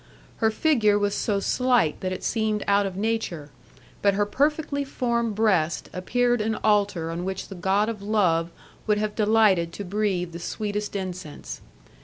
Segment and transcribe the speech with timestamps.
[0.37, 3.51] Her figure was so slight that it seemed out of nature,
[4.01, 8.49] but her perfectly formed breast appeared an altar on which the god of love
[8.87, 11.61] would have delighted to breathe the sweetest incense.